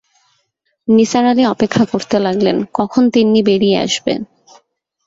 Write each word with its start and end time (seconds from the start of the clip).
নিসার 0.87 1.25
আলি 1.25 1.43
অপেক্ষা 1.47 1.83
করতে 1.91 2.17
লাগলেন, 2.19 2.57
কখন 2.73 3.03
তিন্নি 3.13 3.41
বেরিয়ে 3.47 3.77
আসবে। 3.79 4.13